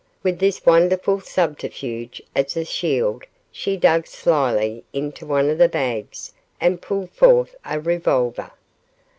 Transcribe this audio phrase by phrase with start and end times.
[0.23, 6.33] With this wonderful subterfuge as a shield she dug slyly into one of the bags
[6.59, 8.49] and pulled forth a revolver.